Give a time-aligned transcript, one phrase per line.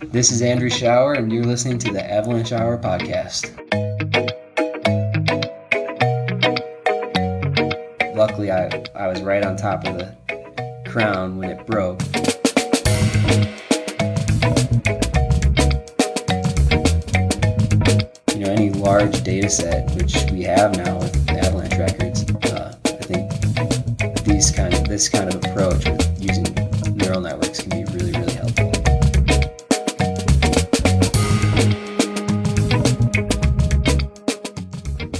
[0.00, 3.50] This is Andrew Schauer, and you're listening to the Avalanche Hour podcast.
[8.14, 10.16] Luckily, I, I was right on top of the
[10.86, 12.00] crown when it broke.
[18.32, 21.23] You know, any large data set, which we have now with
[24.94, 26.44] this kind of approach with using
[26.94, 28.70] neural networks can be really, really helpful.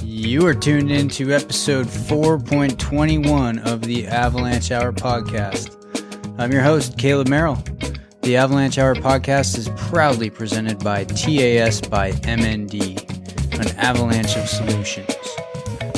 [0.01, 5.75] You are tuned in to episode 4.21 of the Avalanche Hour podcast.
[6.39, 7.61] I'm your host, Caleb Merrill.
[8.21, 15.13] The Avalanche Hour podcast is proudly presented by TAS by MND, an avalanche of solutions,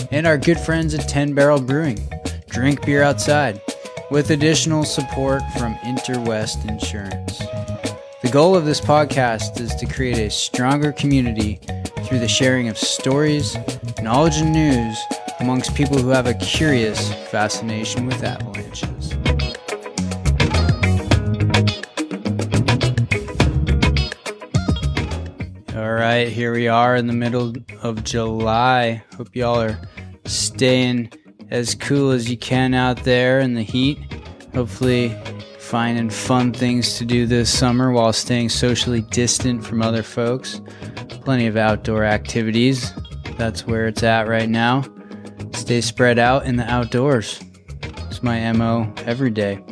[0.09, 1.99] and our good friends at 10 Barrel Brewing.
[2.49, 3.61] Drink beer outside
[4.09, 7.39] with additional support from Interwest Insurance.
[8.21, 11.59] The goal of this podcast is to create a stronger community
[12.05, 13.57] through the sharing of stories,
[14.01, 14.97] knowledge, and news
[15.41, 19.13] amongst people who have a curious fascination with avalanches.
[25.75, 29.03] All right, here we are in the middle of July.
[29.17, 29.77] Hope y'all are
[30.25, 31.11] staying
[31.49, 33.97] as cool as you can out there in the heat.
[34.53, 35.15] Hopefully,
[35.59, 40.61] finding fun things to do this summer while staying socially distant from other folks.
[41.09, 42.93] Plenty of outdoor activities.
[43.37, 44.83] That's where it's at right now.
[45.53, 47.41] Stay spread out in the outdoors.
[47.81, 49.63] It's my MO every day.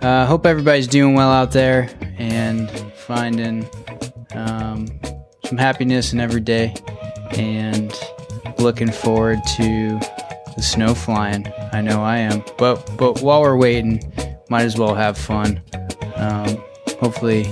[0.00, 3.68] Uh, hope everybody's doing well out there and finding
[4.32, 4.86] um,
[5.44, 6.74] some happiness in every day
[7.32, 7.92] and
[8.58, 10.00] looking forward to
[10.56, 11.46] the snow flying.
[11.72, 12.42] I know I am.
[12.58, 14.00] But but while we're waiting,
[14.48, 15.62] might as well have fun.
[16.16, 16.62] Um,
[17.00, 17.44] hopefully,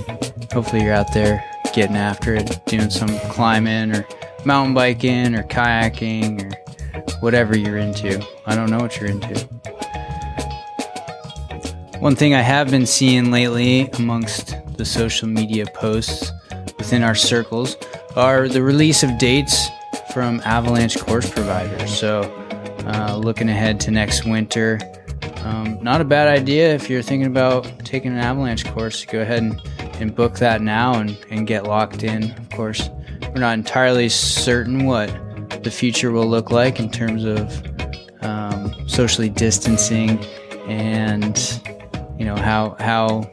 [0.51, 4.07] hopefully you're out there getting after it, doing some climbing or
[4.45, 8.25] mountain biking or kayaking or whatever you're into.
[8.45, 9.47] I don't know what you're into.
[11.99, 16.31] One thing I have been seeing lately amongst the social media posts
[16.77, 17.77] within our circles
[18.15, 19.67] are the release of dates
[20.13, 21.97] from Avalanche course providers.
[21.97, 22.21] So,
[22.85, 24.79] uh, looking ahead to next winter,
[25.37, 29.05] um, not a bad idea if you're thinking about taking an Avalanche course.
[29.05, 29.61] Go ahead and,
[29.99, 32.31] and book that now and, and get locked in.
[32.31, 32.89] Of course,
[33.21, 35.09] we're not entirely certain what
[35.63, 37.63] the future will look like in terms of
[38.21, 40.23] um, socially distancing
[40.67, 41.61] and
[42.17, 43.29] you know how how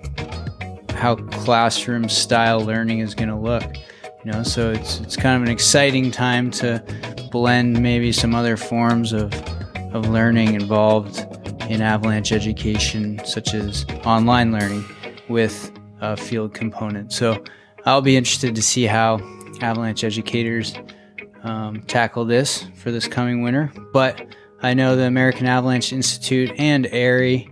[0.94, 3.62] how classroom style learning is going to look
[4.24, 6.82] you know so it's it's kind of an exciting time to
[7.30, 9.30] blend maybe some other forms of
[9.94, 11.18] of learning involved
[11.68, 14.84] in avalanche education such as online learning
[15.28, 17.42] with a field component so
[17.84, 19.18] i'll be interested to see how
[19.60, 20.74] avalanche educators
[21.44, 24.24] um, tackle this for this coming winter but
[24.62, 27.48] i know the american avalanche institute and AIARE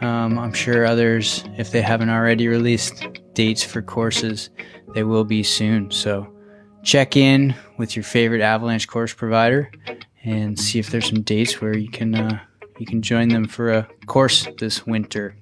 [0.00, 4.48] um, I'm sure others, if they haven't already released dates for courses,
[4.94, 5.90] they will be soon.
[5.90, 6.32] So
[6.82, 9.70] check in with your favorite Avalanche course provider
[10.24, 12.40] and see if there's some dates where you can uh,
[12.78, 15.36] you can join them for a course this winter.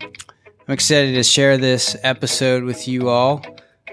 [0.00, 3.42] I'm excited to share this episode with you all.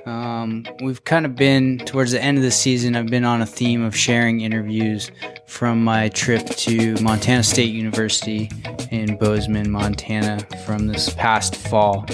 [0.05, 2.95] Um, we've kind of been towards the end of the season.
[2.95, 5.09] I've been on a theme of sharing interviews
[5.47, 8.51] from my trip to Montana State University
[8.91, 12.05] in Bozeman, Montana, from this past fall.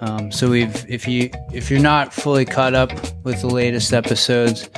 [0.00, 2.90] Um, so we've, if you if you're not fully caught up
[3.24, 4.68] with the latest episodes,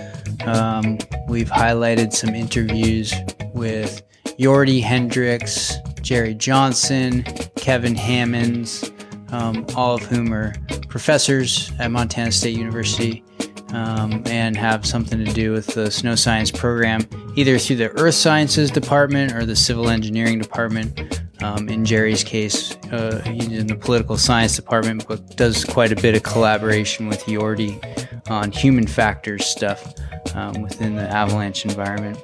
[0.44, 3.14] um, we've highlighted some interviews
[3.54, 4.02] with
[4.38, 7.22] Jordy Hendrikx, Jerry Johnson,
[7.56, 8.90] Kevin Hammonds,
[9.32, 10.54] um, all of whom are
[10.88, 13.24] professors at Montana State University
[13.72, 18.14] um, and have something to do with the snow science program, either through the earth
[18.14, 21.20] sciences department or the civil engineering department.
[21.42, 25.96] Um, in Jerry's case, uh, he's in the political science department, but does quite a
[25.96, 27.80] bit of collaboration with Jordy
[28.28, 29.94] on human factors stuff
[30.34, 32.18] um, within the avalanche environment.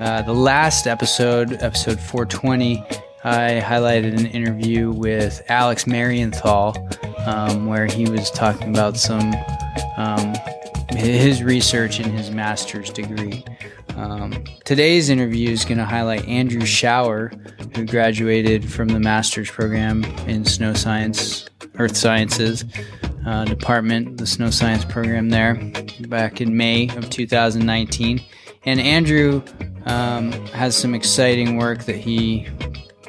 [0.00, 2.84] Uh, the last episode, episode 420,
[3.24, 6.76] I highlighted an interview with Alex Marienthal,
[7.26, 9.32] um, where he was talking about some
[9.96, 10.34] um,
[10.90, 13.44] his research in his master's degree.
[13.96, 17.32] Um, today's interview is going to highlight Andrew Schauer,
[17.76, 21.46] who graduated from the master's program in snow science,
[21.78, 22.64] earth sciences
[23.26, 25.54] uh, department, the snow science program there,
[26.08, 28.20] back in May of 2019.
[28.64, 29.42] And Andrew
[29.86, 32.48] um, has some exciting work that he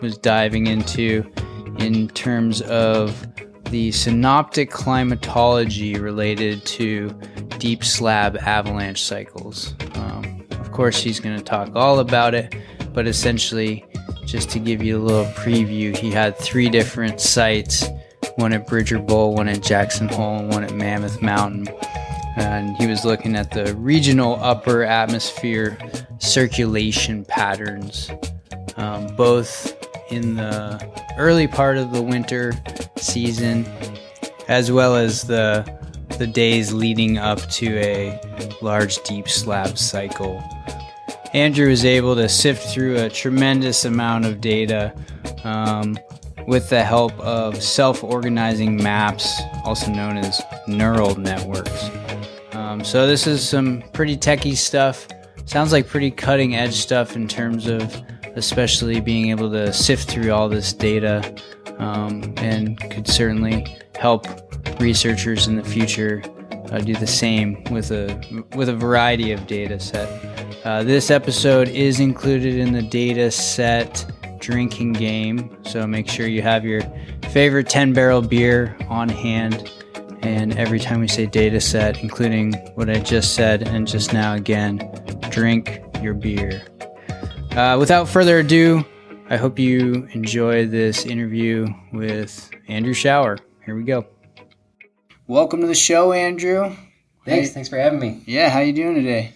[0.01, 1.31] was diving into
[1.79, 3.25] in terms of
[3.71, 7.09] the synoptic climatology related to
[7.57, 9.73] deep slab avalanche cycles.
[9.95, 10.42] Um,
[10.73, 12.55] course, he's going to talk all about it,
[12.93, 13.85] but essentially,
[14.25, 17.87] just to give you a little preview, he had three different sites
[18.37, 21.67] one at Bridger Bowl, one at Jackson Hole, and one at Mammoth Mountain.
[22.35, 25.77] And he was looking at the regional upper atmosphere
[26.17, 28.09] circulation patterns,
[28.75, 29.77] um, both
[30.09, 30.83] in the
[31.17, 32.53] early part of the winter
[32.97, 33.65] season
[34.47, 35.63] as well as the
[36.17, 38.19] the days leading up to a
[38.61, 40.43] large deep slab cycle.
[41.33, 44.93] Andrew was able to sift through a tremendous amount of data
[45.43, 45.97] um,
[46.47, 51.89] with the help of self organizing maps, also known as neural networks.
[52.51, 55.07] Um, so, this is some pretty techie stuff.
[55.45, 58.01] Sounds like pretty cutting edge stuff in terms of
[58.35, 61.35] especially being able to sift through all this data
[61.79, 63.65] um, and could certainly
[63.95, 64.27] help
[64.79, 66.21] researchers in the future
[66.71, 68.19] uh, do the same with a
[68.55, 70.07] with a variety of data set.
[70.65, 74.05] Uh, this episode is included in the data set
[74.39, 76.81] drinking game, so make sure you have your
[77.29, 79.71] favorite 10 barrel beer on hand.
[80.21, 84.33] And every time we say data set, including what I just said and just now
[84.33, 84.89] again,
[85.29, 86.61] drink your beer.
[87.51, 88.85] Uh, without further ado,
[89.29, 93.39] I hope you enjoy this interview with Andrew Schauer.
[93.65, 94.05] Here we go.
[95.27, 96.75] Welcome to the show, Andrew.
[97.23, 97.51] Thanks.
[97.51, 98.21] Thanks for having me.
[98.25, 99.31] Yeah, how you doing today?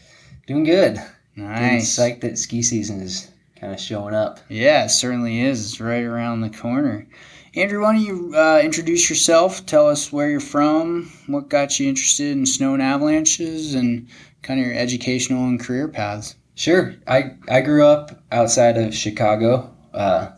[0.46, 1.02] Doing good.
[1.38, 1.96] Nice.
[1.96, 4.42] Getting psyched that ski season is kind of showing up.
[4.50, 5.66] Yeah, it certainly is.
[5.66, 7.08] It's right around the corner.
[7.56, 9.66] Andrew, why don't you uh, introduce yourself?
[9.66, 14.10] Tell us where you're from, what got you interested in snow and avalanches, and
[14.42, 16.36] kind of your educational and career paths.
[16.56, 16.96] Sure.
[17.08, 19.74] I, I grew up outside of Chicago.
[19.94, 20.32] Uh,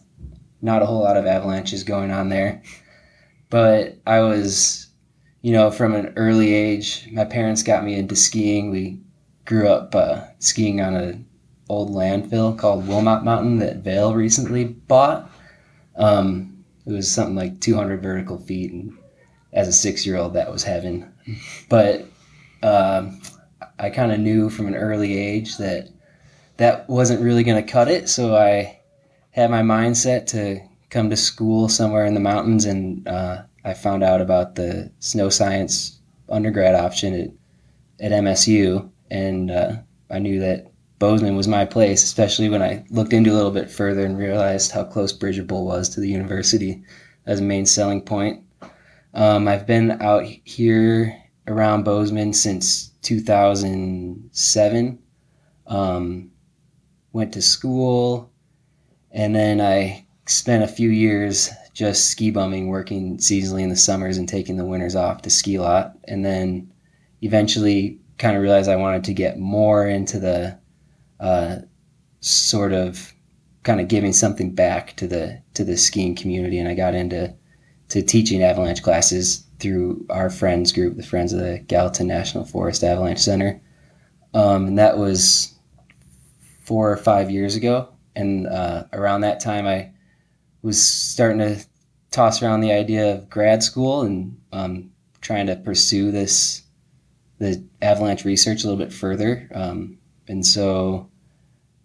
[0.61, 2.61] not a whole lot of avalanches going on there.
[3.49, 4.88] But I was,
[5.41, 8.71] you know, from an early age, my parents got me into skiing.
[8.71, 8.99] We
[9.45, 11.25] grew up uh, skiing on an
[11.69, 15.29] old landfill called Wilmot Mountain that Vail recently bought.
[15.95, 18.71] Um, it was something like 200 vertical feet.
[18.71, 18.97] And
[19.53, 21.13] as a six year old, that was heaven.
[21.69, 22.05] But
[22.63, 23.21] um,
[23.77, 25.89] I kind of knew from an early age that
[26.57, 28.09] that wasn't really going to cut it.
[28.09, 28.79] So I
[29.31, 30.59] had my mindset to
[30.89, 35.29] come to school somewhere in the mountains, and uh, I found out about the snow
[35.29, 37.31] science undergrad option at,
[38.05, 39.77] at MSU, and uh,
[40.09, 43.71] I knew that Bozeman was my place, especially when I looked into a little bit
[43.71, 46.83] further and realized how close Bridger Bowl was to the university
[47.25, 48.43] as a main selling point.
[49.13, 51.15] Um, I've been out here
[51.47, 54.99] around Bozeman since 2007.
[55.67, 56.31] Um,
[57.13, 58.31] went to school,
[59.11, 64.17] and then I spent a few years just ski bumming, working seasonally in the summers
[64.17, 65.97] and taking the winters off to ski lot.
[66.09, 66.69] And then
[67.21, 70.59] eventually kind of realized I wanted to get more into the
[71.21, 71.59] uh,
[72.19, 73.13] sort of
[73.63, 76.59] kind of giving something back to the to the skiing community.
[76.59, 77.33] And I got into
[77.87, 82.83] to teaching avalanche classes through our friends group, the Friends of the Gallatin National Forest
[82.83, 83.61] Avalanche Center.
[84.33, 85.57] Um, and that was
[86.65, 87.87] four or five years ago.
[88.17, 89.91] And uh, around that time, I
[90.61, 91.65] was starting to
[92.11, 96.63] toss around the idea of grad school and um, trying to pursue this
[97.39, 99.49] the avalanche research a little bit further.
[99.53, 99.97] Um,
[100.27, 101.09] and so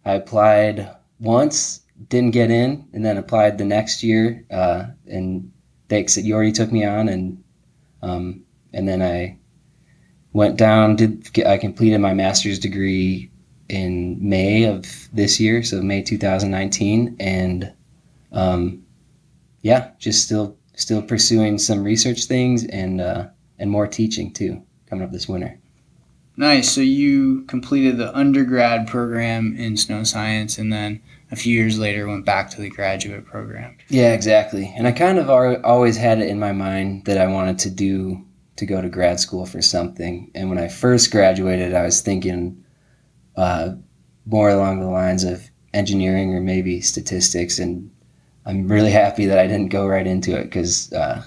[0.05, 0.91] I applied
[1.21, 4.45] once, didn't get in, and then applied the next year.
[4.51, 5.53] Uh, and
[5.89, 7.43] they accept, you already took me on, and
[8.03, 9.39] um, and then I
[10.33, 10.97] went down.
[10.97, 13.31] Did I completed my master's degree
[13.69, 17.73] in May of this year, so May 2019, and
[18.33, 18.84] um,
[19.65, 23.27] yeah, just still still pursuing some research things and uh,
[23.59, 25.59] and more teaching too coming up this winter.
[26.37, 26.71] Nice.
[26.71, 32.07] So you completed the undergrad program in snow science, and then a few years later
[32.07, 33.77] went back to the graduate program.
[33.89, 34.73] Yeah, exactly.
[34.77, 38.23] And I kind of always had it in my mind that I wanted to do
[38.57, 40.31] to go to grad school for something.
[40.35, 42.63] And when I first graduated, I was thinking
[43.37, 43.71] uh,
[44.27, 47.59] more along the lines of engineering or maybe statistics.
[47.59, 47.91] And
[48.47, 51.25] I'm really happy that I didn't go right into it because uh,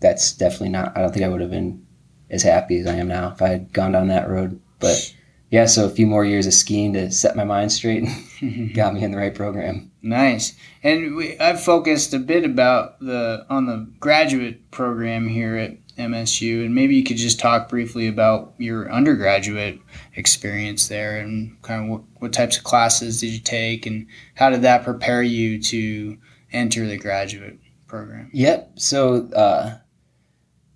[0.00, 1.84] that's definitely not, I don't think I would have been
[2.30, 4.60] as happy as I am now if I had gone down that road.
[4.78, 5.14] But
[5.50, 8.04] yeah, so a few more years of skiing to set my mind straight
[8.74, 9.90] got me in the right program.
[10.02, 10.54] Nice.
[10.82, 16.64] And we, I've focused a bit about the on the graduate program here at MSU,
[16.64, 19.78] and maybe you could just talk briefly about your undergraduate
[20.14, 24.48] experience there and kind of what, what types of classes did you take and how
[24.48, 26.16] did that prepare you to
[26.52, 28.30] enter the graduate program?
[28.32, 28.72] Yep.
[28.76, 29.78] So uh,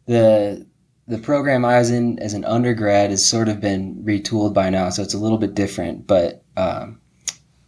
[0.07, 0.67] the
[1.07, 4.89] the program I was in as an undergrad has sort of been retooled by now,
[4.89, 6.07] so it's a little bit different.
[6.07, 7.01] But um,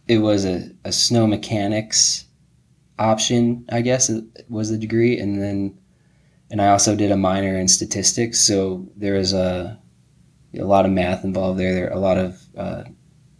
[0.07, 2.25] it was a, a snow mechanics
[2.97, 4.09] option, I guess,
[4.49, 5.77] was the degree, and then
[6.49, 8.39] and I also did a minor in statistics.
[8.39, 9.79] So there was a
[10.57, 11.73] a lot of math involved there.
[11.73, 12.83] There a lot of uh,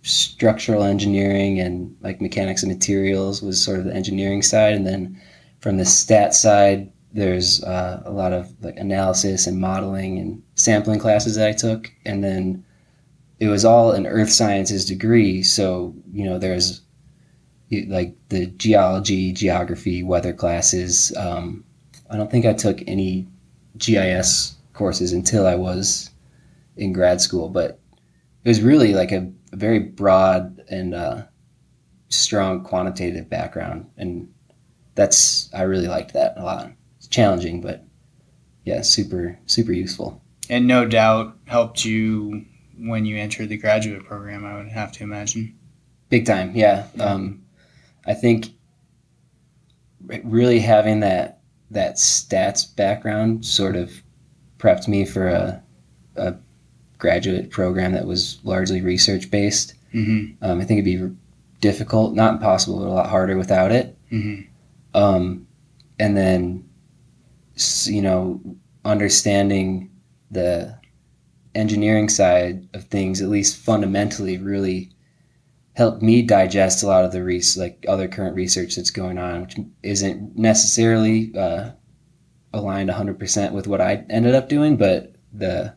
[0.08, 5.22] structural engineering and like mechanics and materials was sort of the engineering side, and then
[5.60, 11.00] from the stat side, there's uh, a lot of like analysis and modeling and sampling
[11.00, 12.64] classes that I took, and then
[13.40, 15.44] it was all an earth sciences degree.
[15.44, 16.82] So you know, there's
[17.88, 21.16] like the geology, geography, weather classes.
[21.18, 21.64] Um,
[22.10, 23.28] I don't think I took any
[23.78, 26.10] GIS courses until I was
[26.78, 27.80] in grad school, but
[28.44, 31.24] it was really like a, a very broad and uh,
[32.10, 34.32] strong quantitative background, and
[34.96, 36.72] that's I really liked that a lot.
[36.98, 37.86] It's challenging, but
[38.66, 40.22] yeah, super super useful.
[40.50, 42.46] And no doubt helped you
[42.78, 44.46] when you entered the graduate program.
[44.46, 45.58] I would have to imagine.
[46.10, 46.88] Big time, yeah.
[47.00, 47.44] Um,
[48.06, 48.50] I think
[50.24, 53.92] really having that that stats background sort of
[54.58, 55.64] prepped me for a,
[56.16, 56.36] a
[56.98, 59.74] graduate program that was largely research based.
[59.94, 60.44] Mm-hmm.
[60.44, 61.16] Um, I think it'd be
[61.62, 63.98] difficult, not impossible, but a lot harder without it.
[64.12, 64.42] Mm-hmm.
[64.98, 65.48] Um,
[66.00, 66.68] and then,
[67.86, 68.42] you know,
[68.86, 69.92] understanding
[70.32, 70.78] the
[71.56, 74.92] engineering side of things, at least fundamentally, really
[75.74, 79.42] helped me digest a lot of the res- like other current research that's going on,
[79.42, 81.70] which isn't necessarily uh,
[82.54, 85.76] aligned 100% with what I ended up doing, but the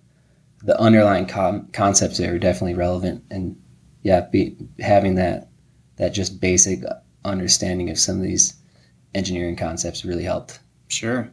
[0.62, 3.24] the underlying com- concepts there are definitely relevant.
[3.30, 3.60] And
[4.02, 5.48] yeah, be, having that
[5.96, 6.82] that just basic
[7.24, 8.54] understanding of some of these
[9.14, 10.60] engineering concepts really helped.
[10.88, 11.30] Sure.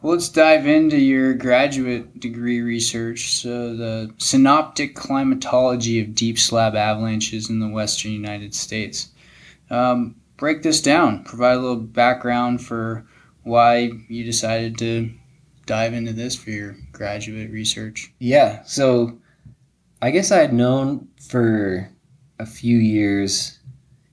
[0.00, 3.32] Well, let's dive into your graduate degree research.
[3.32, 9.08] So, the synoptic climatology of deep slab avalanches in the western United States.
[9.70, 11.24] Um, break this down.
[11.24, 13.06] Provide a little background for
[13.42, 15.10] why you decided to
[15.66, 18.12] dive into this for your graduate research.
[18.18, 18.62] Yeah.
[18.64, 19.18] So,
[20.02, 21.88] I guess I had known for
[22.38, 23.58] a few years,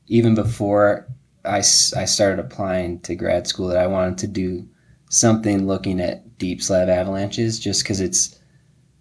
[0.08, 1.08] even before
[1.44, 1.62] I, I
[2.06, 4.68] started applying to grad school, that I wanted to do
[5.10, 8.39] something looking at deep slab avalanches just because it's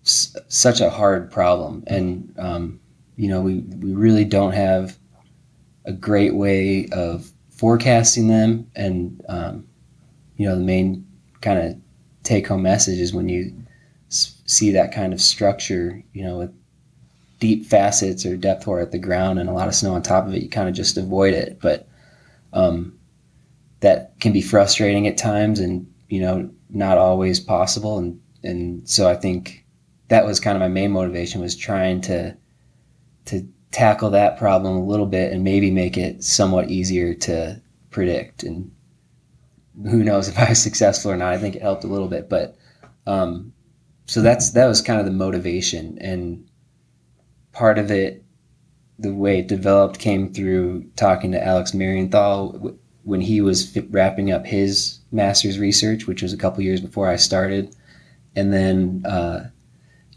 [0.04, 2.80] s- such a hard problem and um,
[3.16, 4.96] you know we, we really don't have
[5.86, 9.66] a great way of forecasting them and um,
[10.36, 11.04] you know the main
[11.40, 11.76] kind of
[12.22, 13.52] take home message is when you
[14.14, 16.54] see that kind of structure you know with
[17.40, 20.26] deep facets or depth hoar at the ground and a lot of snow on top
[20.26, 21.88] of it you kind of just avoid it but
[22.52, 22.98] um,
[23.80, 27.98] that can be frustrating at times and you know, not always possible.
[27.98, 29.64] And, and so I think
[30.08, 32.36] that was kind of my main motivation was trying to,
[33.26, 38.42] to tackle that problem a little bit and maybe make it somewhat easier to predict.
[38.42, 38.70] And
[39.82, 41.32] who knows if I was successful or not.
[41.32, 42.56] I think it helped a little bit, but,
[43.06, 43.52] um,
[44.06, 46.46] so that's, that was kind of the motivation and
[47.52, 48.24] part of it,
[48.98, 54.46] the way it developed came through talking to Alex Marienthal when he was wrapping up
[54.46, 57.74] his master's research, which was a couple years before I started.
[58.36, 59.50] And then, uh,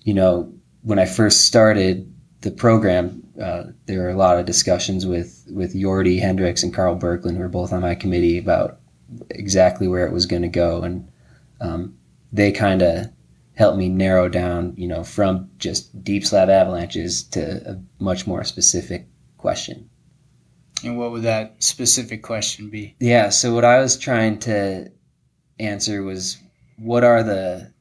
[0.03, 0.53] you know,
[0.83, 5.79] when I first started the program, uh, there were a lot of discussions with, with
[5.79, 8.79] Jordy Hendrikx and Karl Birkeland, who were both on my committee, about
[9.29, 10.81] exactly where it was going to go.
[10.81, 11.07] And
[11.61, 11.97] um,
[12.31, 13.07] they kind of
[13.57, 18.43] helped me narrow down, you know, from just deep slab avalanches to a much more
[18.43, 19.89] specific question.
[20.83, 22.95] And what would that specific question be?
[22.99, 24.91] Yeah, so what I was trying to
[25.59, 26.37] answer was
[26.77, 27.73] what are the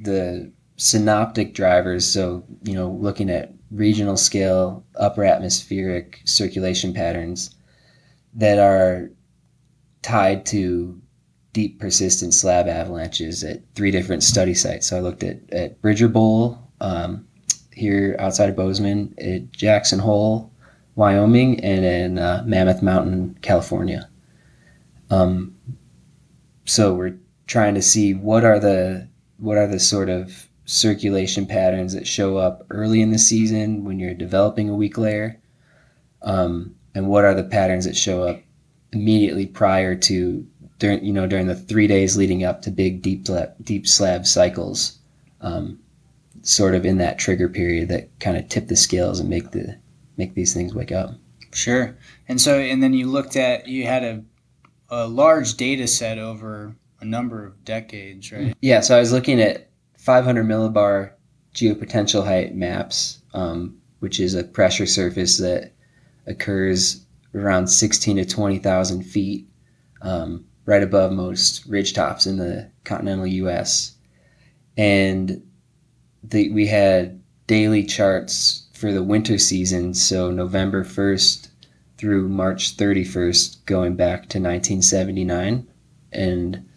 [0.00, 7.54] the synoptic drivers, so you know, looking at regional scale upper atmospheric circulation patterns
[8.34, 9.10] that are
[10.02, 11.00] tied to
[11.56, 14.88] deep persistent slab avalanches at three different study sites.
[14.88, 17.26] So I looked at, at Bridger Bowl um,
[17.72, 20.52] here outside of Bozeman, at Jackson Hole,
[20.96, 24.06] Wyoming, and in uh, Mammoth Mountain, California.
[25.08, 25.56] Um,
[26.66, 29.08] so we're trying to see what are the
[29.38, 33.98] what are the sort of circulation patterns that show up early in the season when
[33.98, 35.40] you're developing a weak layer,
[36.20, 38.42] um, and what are the patterns that show up
[38.92, 40.46] immediately prior to
[40.78, 43.26] during you know during the three days leading up to big deep
[43.62, 44.98] deep slab cycles,
[45.40, 45.78] um,
[46.42, 49.76] sort of in that trigger period that kind of tip the scales and make the
[50.16, 51.14] make these things wake up.
[51.52, 51.96] Sure.
[52.28, 54.24] And so, and then you looked at, you had a
[54.88, 58.54] a large data set over a number of decades, right?
[58.60, 59.68] Yeah, so I was looking at
[59.98, 61.12] 500 millibar
[61.54, 65.72] geopotential height maps, um, which is a pressure surface that
[66.26, 67.04] occurs
[67.34, 69.48] around 16 to 20,000 feet,
[70.02, 73.94] um, right above most ridge tops in the continental U.S.
[74.76, 75.42] And
[76.22, 81.48] the, we had daily charts for the winter season, so November 1st
[81.96, 85.66] through March 31st, going back to 1979.
[86.12, 86.68] And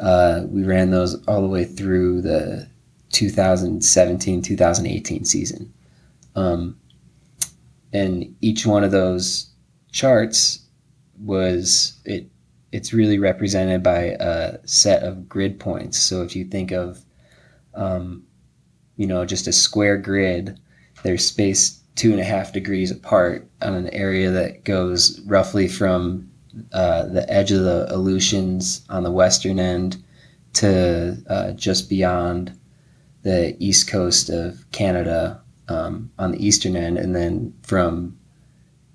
[0.00, 2.68] uh, we ran those all the way through the
[3.12, 5.72] 2017 2018 season.
[6.34, 6.78] Um,
[7.92, 9.50] and each one of those
[9.92, 10.60] charts
[11.18, 12.28] was it
[12.76, 15.98] it's really represented by a set of grid points.
[15.98, 17.02] So if you think of
[17.74, 18.22] um,
[18.96, 20.60] you know just a square grid
[21.02, 26.30] they're spaced two and a half degrees apart on an area that goes roughly from
[26.72, 30.02] uh, the edge of the Aleutians on the western end
[30.54, 32.58] to uh, just beyond
[33.22, 38.16] the east coast of Canada um, on the eastern end, and then from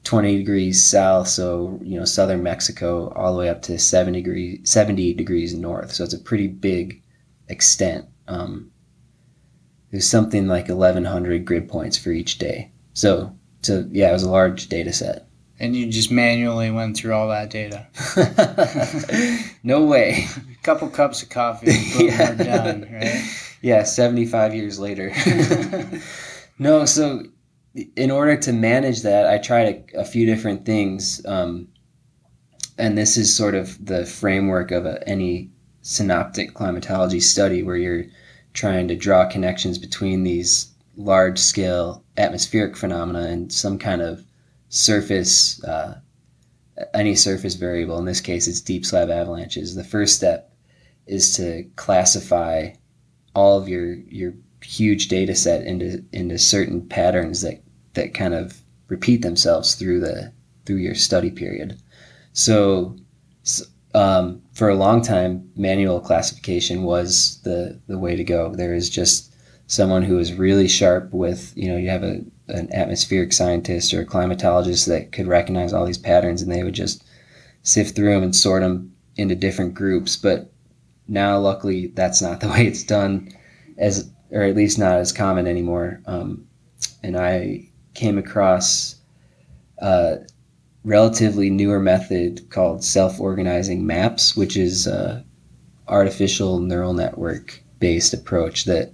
[0.03, 4.59] 20 degrees south, so you know southern Mexico, all the way up to 70 degrees
[4.69, 5.93] 70 degrees north.
[5.93, 7.01] So it's a pretty big
[7.47, 8.05] extent.
[8.27, 8.71] Um,
[9.91, 12.71] there's something like 1,100 grid points for each day.
[12.93, 15.27] So, so yeah, it was a large data set.
[15.59, 17.85] And you just manually went through all that data.
[19.63, 20.25] no way.
[20.35, 22.33] A couple cups of coffee, boom, yeah.
[22.33, 23.37] done, right?
[23.63, 25.13] Yeah, 75 years later.
[26.57, 27.25] no, so
[27.73, 31.25] in order to manage that, I tried a, a few different things.
[31.25, 31.67] Um,
[32.77, 35.51] and this is sort of the framework of a, any
[35.81, 38.05] synoptic climatology study where you're
[38.53, 44.23] trying to draw connections between these large scale atmospheric phenomena and some kind of
[44.69, 45.99] surface, uh,
[46.93, 47.97] any surface variable.
[47.97, 49.75] In this case, it's deep slab avalanches.
[49.75, 50.53] The first step
[51.07, 52.71] is to classify
[53.33, 57.61] all of your your huge data set into into certain patterns that
[57.93, 60.31] that kind of repeat themselves through the
[60.65, 61.81] through your study period.
[62.33, 62.95] So,
[63.93, 68.53] um, for a long time, manual classification was the the way to go.
[68.53, 69.31] There is just
[69.67, 74.01] someone who is really sharp with you know you have a an atmospheric scientist or
[74.01, 77.03] a climatologist that could recognize all these patterns and they would just
[77.63, 80.51] sift through them and sort them into different groups but
[81.07, 83.29] now luckily that's not the way it's done
[83.77, 86.45] as or at least not as common anymore um,
[87.03, 88.95] and i came across
[89.79, 90.19] a
[90.83, 95.23] relatively newer method called self-organizing maps which is a
[95.87, 98.93] artificial neural network based approach that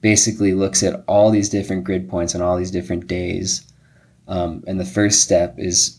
[0.00, 3.66] basically looks at all these different grid points on all these different days.
[4.28, 5.98] Um, and the first step is,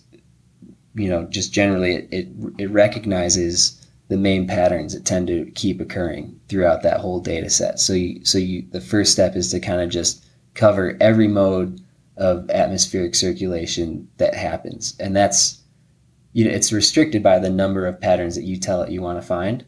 [0.96, 5.82] you know, just generally it, it, it recognizes the main patterns that tend to keep
[5.82, 7.80] occurring throughout that whole data set.
[7.80, 11.82] So you, so you, the first step is to kind of just cover every mode
[12.16, 14.96] of atmospheric circulation that happens.
[15.00, 15.62] And that's,
[16.34, 19.22] you know, it's restricted by the number of patterns that you tell it you want
[19.22, 19.66] to find,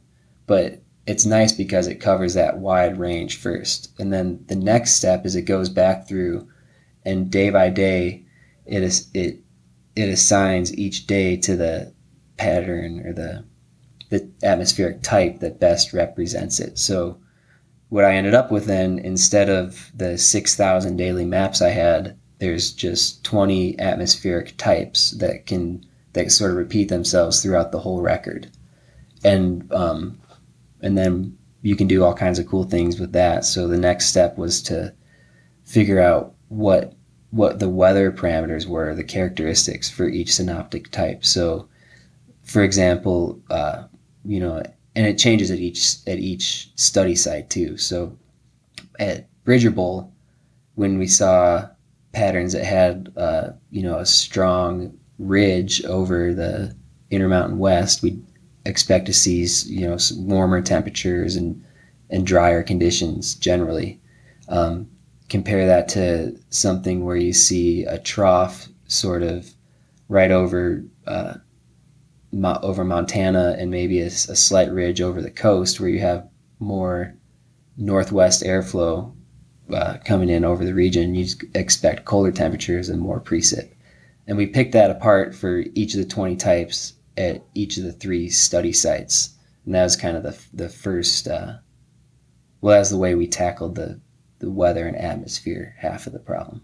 [0.47, 3.91] but it's nice because it covers that wide range first.
[3.99, 6.47] And then the next step is it goes back through
[7.05, 8.25] and day by day
[8.65, 9.39] it is it
[9.95, 11.93] it assigns each day to the
[12.37, 13.43] pattern or the
[14.09, 16.77] the atmospheric type that best represents it.
[16.77, 17.17] So
[17.89, 22.71] what I ended up with then instead of the 6000 daily maps I had, there's
[22.71, 28.49] just 20 atmospheric types that can that sort of repeat themselves throughout the whole record.
[29.23, 30.19] And um,
[30.81, 33.43] and then you can do all kinds of cool things with that.
[33.45, 34.93] So the next step was to
[35.65, 36.93] figure out what
[37.31, 41.23] what the weather parameters were, the characteristics for each synoptic type.
[41.23, 41.67] So,
[42.43, 43.83] for example, uh,
[44.25, 44.61] you know,
[44.95, 47.77] and it changes at each at each study site too.
[47.77, 48.17] So,
[48.99, 50.11] at Bridger Bowl,
[50.75, 51.69] when we saw
[52.11, 56.75] patterns that had uh, you know a strong ridge over the
[57.11, 58.21] Intermountain West, we
[58.65, 61.63] expect to see you know warmer temperatures and
[62.09, 63.99] and drier conditions generally.
[64.47, 64.89] Um,
[65.29, 69.53] compare that to something where you see a trough sort of
[70.07, 71.35] right over uh,
[72.43, 77.15] over Montana and maybe a, a, slight ridge over the coast where you have more
[77.75, 79.13] northwest airflow
[79.73, 81.15] uh, coming in over the region.
[81.15, 83.71] You expect colder temperatures and more precip.
[84.27, 87.91] And we picked that apart for each of the 20 types at each of the
[87.91, 91.27] three study sites, and that was kind of the the first.
[91.27, 91.57] Uh,
[92.61, 93.99] well, that's the way we tackled the
[94.39, 96.61] the weather and atmosphere half of the problem.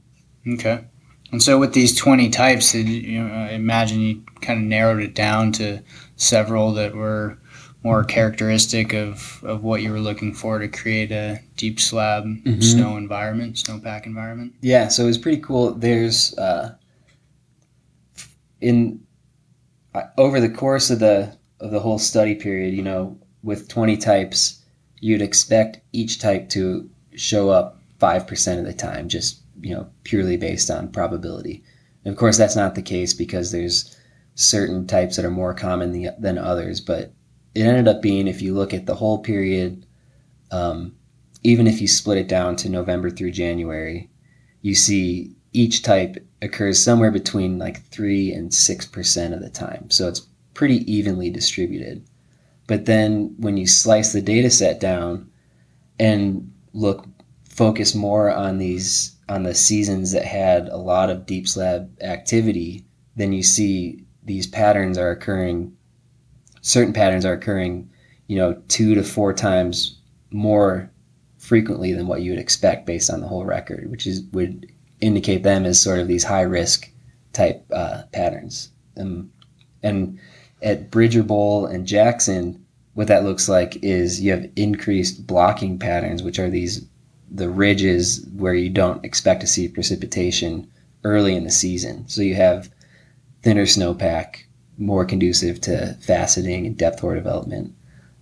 [0.48, 0.86] Okay,
[1.32, 5.16] And so, with these 20 types, you know, I imagine you kind of narrowed it
[5.16, 5.82] down to
[6.16, 7.38] several that were
[7.84, 12.62] more characteristic of, of what you were looking for to create a deep slab mm-hmm.
[12.62, 14.54] snow environment, snowpack environment.
[14.62, 15.72] Yeah, so it was pretty cool.
[15.72, 16.76] There's uh,
[18.62, 19.06] in
[19.94, 23.98] uh, over the course of the of the whole study period, you know, with 20
[23.98, 24.62] types,
[25.00, 30.38] you'd expect each type to show up 5% of the time, just, you know, purely
[30.38, 31.64] based on probability.
[32.04, 33.96] And of course, that's not the case because there's
[34.36, 37.14] certain types that are more common than others, but
[37.56, 39.86] it ended up being, if you look at the whole period,
[40.52, 40.96] um,
[41.44, 44.10] even if you split it down to November through January,
[44.62, 49.90] you see each type occurs somewhere between like 3 and 6% of the time.
[49.90, 52.04] So it's pretty evenly distributed.
[52.68, 55.30] But then when you slice the data set down
[56.00, 57.08] and look,
[57.50, 62.86] focus more on these on the seasons that had a lot of deep slab activity,
[63.16, 65.76] then you see these patterns are occurring.
[66.62, 67.90] Certain patterns are occurring,
[68.28, 70.00] you know, two to four times
[70.32, 70.92] more
[71.38, 75.44] frequently than what you would expect based on the whole record, which is would indicate
[75.44, 76.90] them as sort of these high risk
[77.34, 78.72] type uh, patterns.
[78.98, 79.32] Um,
[79.84, 80.20] and
[80.62, 86.24] at Bridger Bowl and Jackson, what that looks like is you have increased blocking patterns,
[86.24, 86.86] which are these
[87.36, 90.70] the ridges where you don't expect to see precipitation
[91.04, 92.08] early in the season.
[92.08, 92.70] So you have
[93.44, 94.44] thinner snowpack,
[94.78, 97.76] more conducive to faceting and depth hoar development.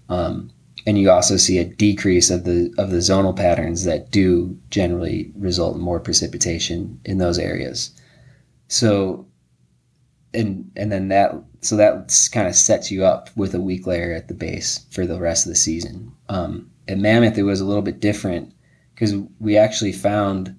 [0.10, 0.52] Um,
[0.86, 5.32] and you also see a decrease of the of the zonal patterns that do generally
[5.36, 7.92] result in more precipitation in those areas.
[8.68, 9.26] So
[10.34, 14.14] and and then that so that kind of sets you up with a weak layer
[14.14, 16.12] at the base for the rest of the season.
[16.28, 18.54] Um, at Mammoth, it was a little bit different
[18.94, 20.56] because we actually found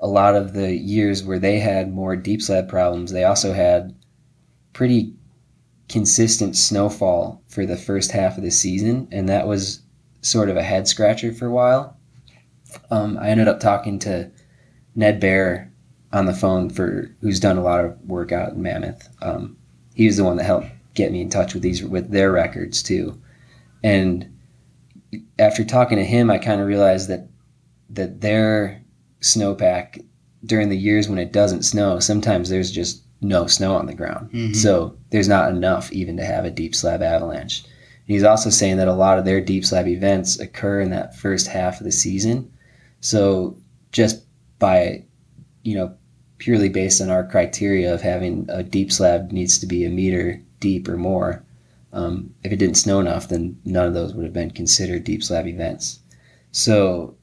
[0.00, 3.12] a lot of the years where they had more deep slab problems.
[3.12, 3.94] They also had
[4.72, 5.14] pretty
[5.88, 9.80] consistent snowfall for the first half of the season, and that was
[10.20, 11.96] sort of a head scratcher for a while.
[12.90, 14.30] Um, I ended up talking to
[14.94, 15.72] Ned Bair
[16.12, 19.08] on the phone for who's done a lot of work out in Mammoth.
[19.22, 19.56] Um,
[19.94, 22.82] he was the one that helped get me in touch with these with their records
[22.82, 23.20] too.
[23.82, 24.36] And
[25.38, 27.28] after talking to him, I kind of realized that
[27.90, 28.82] that their
[29.20, 30.04] snowpack
[30.44, 34.30] during the years when it doesn't snow, sometimes there's just no snow on the ground.
[34.30, 34.54] Mm-hmm.
[34.54, 37.64] So there's not enough even to have a deep slab avalanche.
[37.64, 41.16] And he's also saying that a lot of their deep slab events occur in that
[41.16, 42.52] first half of the season.
[43.00, 43.56] So
[43.92, 44.24] just
[44.58, 45.04] by,
[45.62, 45.94] you know,
[46.38, 50.42] purely based on our criteria of having a deep slab needs to be a meter
[50.60, 51.44] deep or more.
[51.92, 55.24] Um, if it didn't snow enough, then none of those would have been considered deep
[55.24, 56.00] slab events.
[56.52, 57.16] So,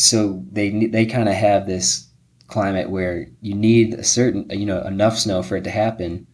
[0.00, 2.08] so they they kind of have this
[2.46, 6.26] climate where you need a certain you know enough snow for it to happen,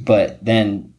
[0.00, 0.92] but then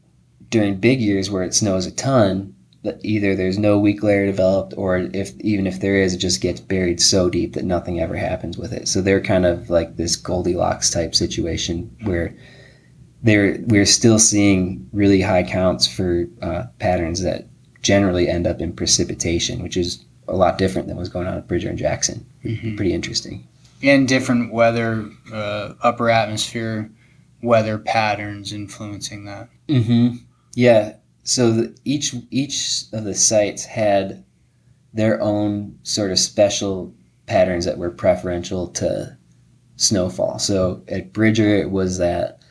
[0.49, 2.55] during big years where it snows a ton,
[3.03, 6.59] either there's no weak layer developed or if even if there is it just gets
[6.59, 8.87] buried so deep that nothing ever happens with it.
[8.87, 12.35] So they're kind of like this goldilocks type situation where
[13.21, 17.47] they're we're still seeing really high counts for uh, patterns that
[17.81, 21.47] generally end up in precipitation which is a lot different than what's going on at
[21.47, 22.75] bridger and jackson mm-hmm.
[22.75, 23.47] pretty interesting
[23.81, 26.89] and different weather uh, upper atmosphere
[27.41, 30.15] weather patterns influencing that mm-hmm.
[30.55, 34.23] yeah so the, each each of the sites had
[34.93, 36.93] their own sort of special
[37.27, 39.15] patterns that were preferential to
[39.75, 40.39] snowfall.
[40.39, 42.41] So at Bridger, it was that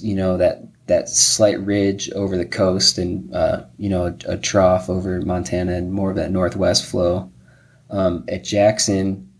[0.00, 4.36] you know that that slight ridge over the coast and uh, you know a, a,
[4.36, 7.30] trough over Montana and more of that northwest flow.
[7.90, 9.30] Um, at Jackson,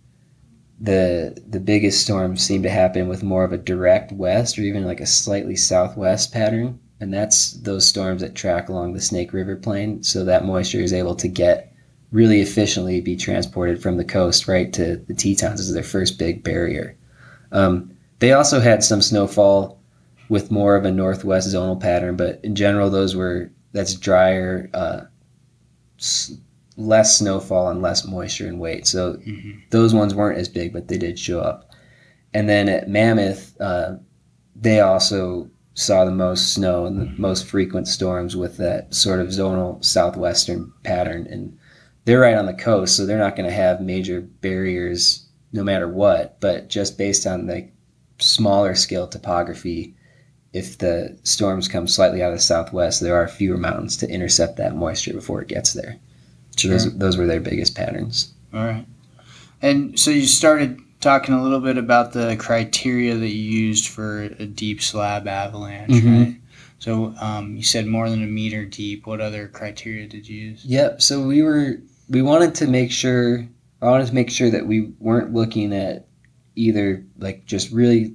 [0.81, 4.85] the the biggest storms seem to happen with more of a direct west or even
[4.85, 9.57] like a slightly southwest pattern and that's those storms that track along the Snake River
[9.57, 10.03] plain.
[10.03, 11.71] So that moisture is able to get
[12.13, 16.43] really efficiently be transported from the coast right to the Tetons as their first big
[16.43, 16.97] barrier.
[17.53, 19.79] Um, they also had some snowfall
[20.35, 25.03] with more of a northwest zonal pattern, but in general, those were that's drier, uh,
[25.97, 26.37] s-
[26.77, 28.85] less snowfall and less moisture and weight.
[28.85, 29.61] So mm-hmm.
[29.71, 31.71] those ones weren't as big, but they did show up.
[32.33, 33.95] And then at Mammoth, uh,
[34.57, 39.29] they also saw the most snow and the most frequent storms with that sort of
[39.29, 41.29] zonal southwestern pattern.
[41.31, 41.57] And
[42.07, 45.87] they're right on the coast, so they're not going to have major barriers no matter
[45.87, 46.41] what.
[46.41, 47.69] But just based on the
[48.19, 49.95] smaller scale topography,
[50.55, 54.57] if the storms come slightly out of the southwest, there are fewer mountains to intercept
[54.57, 55.97] that moisture before it gets there.
[56.57, 56.71] So sure.
[56.71, 58.33] those, those were their biggest patterns.
[58.55, 58.87] All right.
[59.61, 64.23] And so you started talking a little bit about the criteria that you used for
[64.23, 66.25] a deep slab avalanche, Mhm.
[66.27, 66.37] right?
[66.79, 69.07] So um, you said more than a meter deep.
[69.07, 70.65] What other criteria did you use?
[70.65, 71.03] Yep.
[71.03, 73.49] So we were we wanted to make sure
[73.83, 76.07] I wanted to make sure that we weren't looking at
[76.57, 78.15] either like just really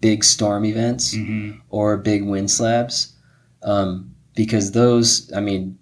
[0.00, 1.58] big storm events Mm-hmm.
[1.70, 3.14] or big wind slabs,
[3.62, 5.78] um, because those I mean,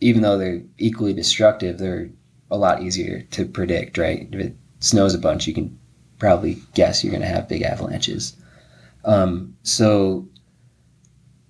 [0.00, 2.10] even though they're equally destructive, they're
[2.50, 3.98] a lot easier to predict.
[3.98, 4.28] Right?
[4.32, 5.78] If it snows a bunch, you can
[6.18, 8.36] probably guess you're going to have big avalanches.
[9.04, 10.26] Um, so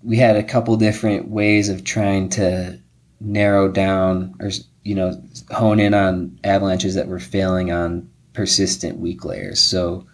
[0.03, 2.79] we had a couple different ways of trying to
[3.21, 4.51] narrow down or
[4.83, 9.61] you know hone in on avalanches that were failing on persistent weak layers.
[9.61, 10.07] So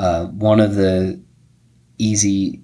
[0.00, 1.20] uh, one of the
[1.98, 2.58] easy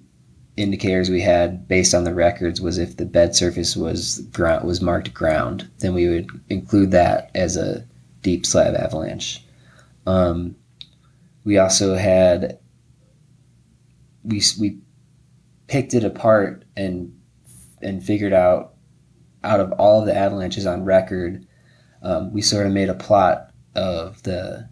[0.55, 4.81] indicators we had based on the records was if the bed surface was ground was
[4.81, 7.85] marked ground, then we would include that as a
[8.23, 9.45] deep slab avalanche.
[10.07, 10.55] Um,
[11.43, 12.57] we also had
[14.23, 14.79] we we
[15.67, 17.15] picked it apart and
[17.83, 18.73] and figured out
[19.43, 21.45] out of all of the avalanches on record,
[22.01, 24.67] um, we sort of made a plot of the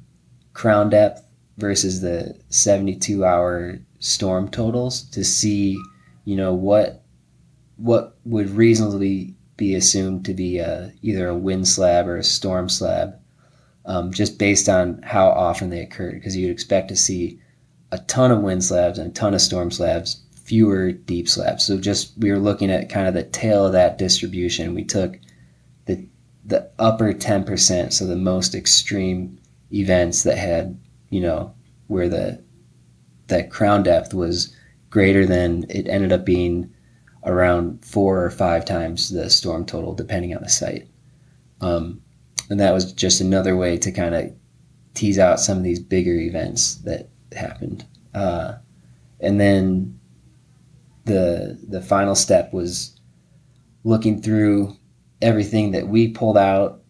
[0.54, 1.24] crown depth
[1.57, 5.77] versus the 72 hour storm totals to see,
[6.25, 7.03] you know, what
[7.77, 12.69] what would reasonably be assumed to be a, either a wind slab or a storm
[12.69, 13.17] slab,
[13.85, 16.15] um, just based on how often they occurred.
[16.15, 17.39] Because you'd expect to see
[17.91, 21.65] a ton of wind slabs and a ton of storm slabs, fewer deep slabs.
[21.65, 24.75] So just we were looking at kind of the tail of that distribution.
[24.75, 25.19] We took
[25.85, 26.07] the
[26.45, 29.39] the upper ten percent, so the most extreme
[29.71, 30.77] events that had,
[31.15, 31.56] you know,
[31.88, 32.43] where the
[33.28, 34.54] that crown depth was
[34.89, 36.69] greater than it ended up being
[37.23, 40.88] around four or five times the storm total, depending on the site.
[41.62, 42.01] Um,
[42.49, 44.32] and that was just another way to kind of
[44.93, 47.86] tease out some of these bigger events that happened.
[48.13, 48.56] Uh,
[49.21, 49.97] and then
[51.06, 52.99] the the final step was
[53.86, 54.75] looking through
[55.21, 56.82] everything that we pulled out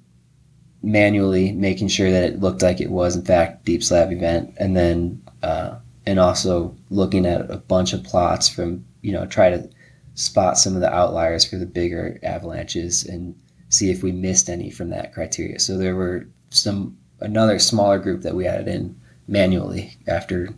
[0.86, 4.78] manually, making sure that it looked like it was in fact deep slab event, and
[4.78, 9.69] then uh, and also looking at a bunch of plots from you know try to
[10.13, 13.36] spot some of the outliers for the bigger avalanches and
[13.69, 15.60] see if we missed any from that criteria.
[15.60, 18.95] So there were some another smaller group that we added in
[19.28, 20.50] manually after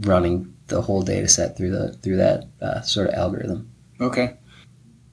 [0.00, 3.70] running the whole data set through the through that uh, sort of algorithm.
[4.00, 4.36] Okay.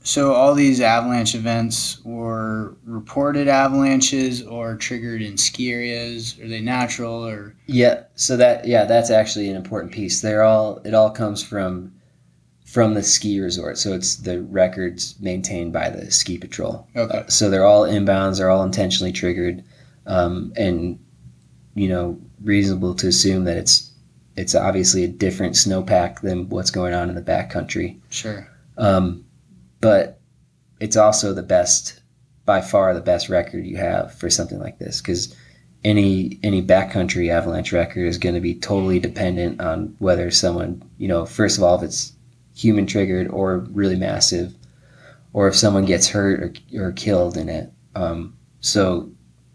[0.03, 6.39] So all these avalanche events were reported avalanches or triggered in ski areas?
[6.39, 7.55] Are they natural or?
[7.67, 10.21] Yeah, so that yeah, that's actually an important piece.
[10.21, 11.93] They're all it all comes from
[12.65, 13.77] from the ski resort.
[13.77, 16.87] So it's the records maintained by the ski patrol.
[16.95, 17.19] Okay.
[17.19, 18.37] Uh, so they're all inbounds.
[18.37, 19.63] They're all intentionally triggered,
[20.05, 20.99] um, and
[21.75, 23.91] you know reasonable to assume that it's
[24.37, 27.99] it's obviously a different snowpack than what's going on in the backcountry.
[28.09, 28.47] Sure.
[28.77, 29.25] Um,
[29.81, 30.19] but
[30.79, 32.01] it's also the best,
[32.45, 35.35] by far the best record you have for something like this because
[35.83, 41.07] any any backcountry avalanche record is going to be totally dependent on whether someone you
[41.07, 42.13] know first of all if it's
[42.59, 44.53] human triggered or really massive,
[45.33, 47.71] or if someone gets hurt or, or killed in it.
[47.95, 49.09] Um, so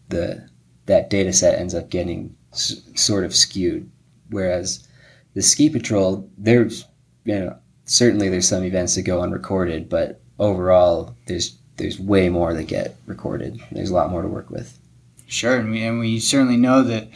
[0.09, 0.49] the
[0.87, 3.91] that data set ends up getting s- sort of skewed.
[4.31, 4.87] Whereas
[5.35, 6.87] the ski patrol, there's
[7.25, 12.55] you know certainly there's some events that go unrecorded, but overall there's there's way more
[12.55, 13.61] that get recorded.
[13.73, 14.79] There's a lot more to work with.
[15.27, 17.09] Sure, and we, and we certainly know that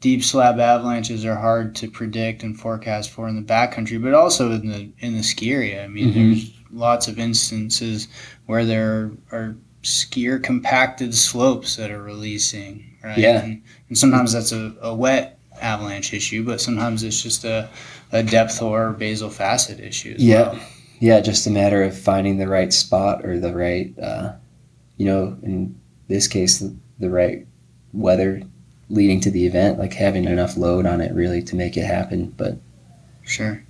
[0.00, 4.50] deep slab avalanches are hard to predict and forecast for in the backcountry, but also
[4.52, 5.84] in the in the ski area.
[5.84, 6.14] I mean, Mhm.
[6.14, 8.08] there's lots of instances
[8.46, 13.18] where there are skier compacted slopes that are releasing, right?
[13.18, 13.42] Yeah.
[13.42, 17.68] And, and sometimes that's a, a wet avalanche issue, but sometimes it's just a,
[18.12, 20.14] a depth hoar basal facet issue.
[20.16, 20.50] As Yeah.
[20.52, 20.60] well.
[20.98, 24.32] Yeah, just a matter of finding the right spot or the right, uh,
[24.98, 25.74] you know, in
[26.08, 27.46] this case, the, the right
[27.94, 28.42] weather
[28.90, 32.34] leading to the event, like having enough load on it really to make it happen.
[32.36, 32.58] But
[33.22, 33.62] Sure.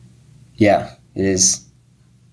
[0.57, 1.61] yeah, it is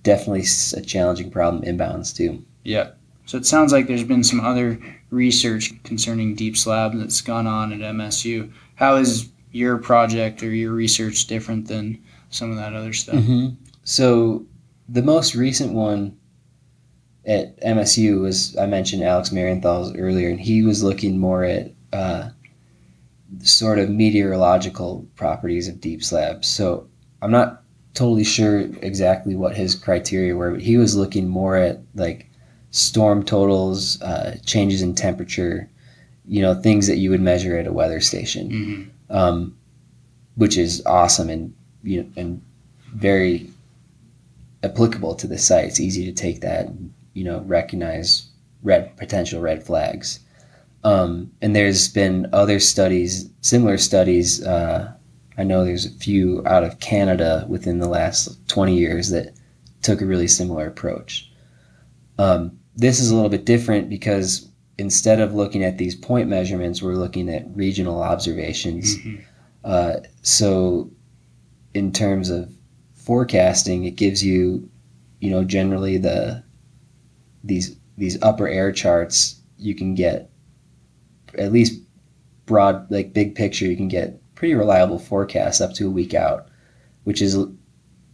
[0.03, 2.43] definitely a challenging problem inbounds too.
[2.63, 2.89] Yeah.
[3.25, 7.71] So it sounds like there's been some other research concerning deep slab that's gone on
[7.73, 8.49] at MSU.
[8.75, 13.15] How is your project or your research different than some of that other stuff?
[13.15, 13.55] Mm-hmm.
[13.83, 14.45] So
[14.89, 16.17] the most recent one
[17.25, 22.29] at MSU was I mentioned Alex Marienthal's earlier, and he was looking more at uh,
[23.41, 26.47] sort of meteorological properties of deep slabs.
[26.47, 26.87] So
[27.21, 31.81] I'm not totally sure exactly what his criteria were, but he was looking more at
[31.95, 32.29] like
[32.71, 35.69] storm totals, uh, changes in temperature,
[36.25, 38.49] you know, things that you would measure at a weather station.
[38.49, 39.57] hmm um,
[40.35, 42.41] which is awesome and you know, and
[42.93, 43.49] very
[44.63, 45.65] applicable to the site.
[45.65, 48.29] It's easy to take that, and, you know, recognize
[48.63, 50.19] red potential red flags.
[50.83, 54.43] Um, and there's been other studies, similar studies.
[54.45, 54.93] Uh,
[55.37, 59.33] I know there's a few out of Canada within the last 20 years that
[59.81, 61.31] took a really similar approach.
[62.17, 66.81] Um, this is a little bit different because instead of looking at these point measurements,
[66.81, 68.97] we're looking at regional observations.
[68.97, 69.21] Mm-hmm.
[69.63, 70.91] Uh, so,
[71.73, 72.53] in terms of
[72.95, 74.69] forecasting, it gives you,
[75.19, 76.43] you know, generally the
[77.43, 79.41] these these upper air charts.
[79.57, 80.29] You can get
[81.37, 81.81] at least
[82.45, 83.65] broad, like big picture.
[83.65, 86.47] You can get pretty reliable forecasts up to a week out,
[87.03, 87.37] which is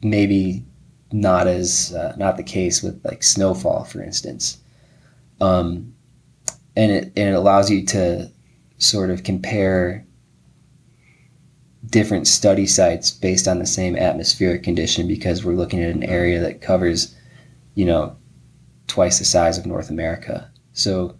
[0.02, 0.66] maybe
[1.12, 4.58] not as uh, not the case with like snowfall, for instance.
[5.42, 5.93] Um,
[6.76, 8.32] and it and it allows you to
[8.78, 10.06] sort of compare
[11.88, 16.40] different study sites based on the same atmospheric condition because we're looking at an area
[16.40, 17.16] that covers,
[17.76, 18.16] you know,
[18.88, 20.50] twice the size of North America.
[20.74, 21.16] So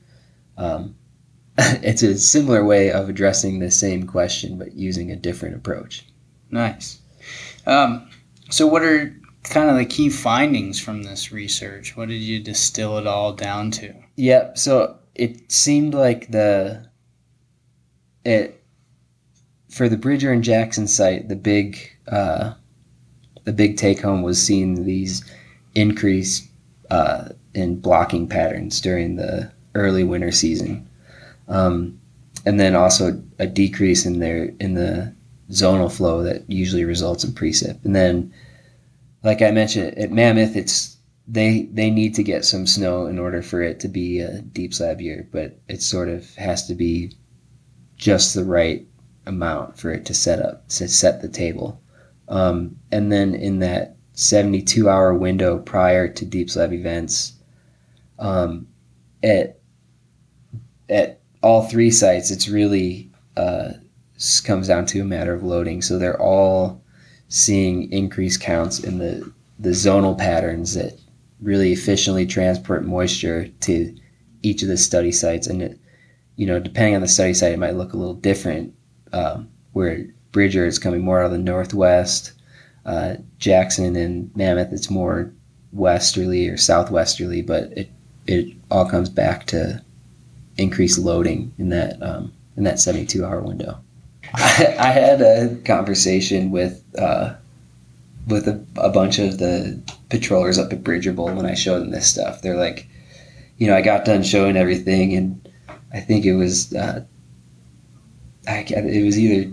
[0.58, 0.96] um,
[1.58, 6.06] it's a similar way of addressing the same question but using a different approach.
[6.50, 7.00] Nice.
[7.66, 8.10] Um,
[8.50, 11.96] so, what are kind of the key findings from this research?
[11.96, 13.94] What did you distill it all down to?
[14.16, 16.88] Yeah, so it seemed like the
[18.26, 18.64] it
[19.70, 22.54] for the Bridger and Jackson site, the big uh,
[23.44, 25.24] the big take home was seeing these
[25.76, 26.48] increase
[26.90, 30.88] uh, in blocking patterns during the early winter season,
[31.48, 32.00] um,
[32.46, 35.14] and then also a decrease in their in the
[35.52, 37.84] zonal flow that usually results in precip.
[37.84, 38.34] And then,
[39.24, 40.93] like I mentioned at Mammoth, it's
[41.28, 44.74] they they need to get some snow in order for it to be a deep
[44.74, 47.14] slab year, but it sort of has to be
[47.96, 48.86] just the right
[49.26, 51.82] amount for it to set up to set the table.
[52.28, 57.34] Um, and then in that 72 hour window prior to deep slab events,
[58.20, 58.68] um,
[59.24, 59.60] at
[60.90, 63.74] at all three sites, it's really uh,
[64.44, 65.82] comes down to a matter of loading.
[65.82, 66.84] So they're all
[67.30, 71.00] seeing increased counts in the the zonal patterns that
[71.44, 73.96] really efficiently transport moisture to
[74.42, 75.48] each of the study sites.
[75.48, 75.80] And it,
[76.36, 78.74] you know, depending on the study site, it might look a little different.
[79.12, 82.34] Um, where Bridger is coming more out of the northwest,
[82.86, 85.32] uh, Jackson and Mammoth it's more
[85.72, 87.90] westerly or southwesterly, but it
[88.26, 89.82] it all comes back to
[90.58, 93.80] increased loading in that um, in that 72 hour window.
[94.34, 97.36] I, I, had a conversation with uh,
[98.28, 99.80] with a, a, bunch of the
[100.14, 102.44] patrollers up at Bridger Bowl when I showed them this stuff.
[102.44, 102.88] They're like,
[103.58, 105.50] you know, I got done showing everything, and
[105.92, 107.04] I think it was uh,
[108.48, 109.52] I, it was either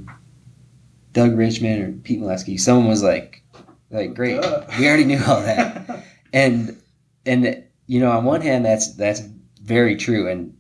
[1.14, 2.61] Doug Richmond or Pete Molesky.
[2.61, 3.42] Someone was like,
[3.90, 4.38] like great,
[4.79, 6.79] we already knew all that, and
[7.25, 9.23] and you know, on one hand, that's that's
[9.62, 10.55] very true, and